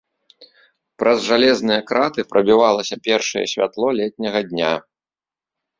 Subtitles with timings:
[1.03, 4.73] Праз жалезныя краты прабівалася першае святло летняга дня.